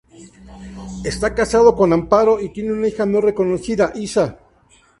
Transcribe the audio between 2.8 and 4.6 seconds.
hija no reconocida: Isa.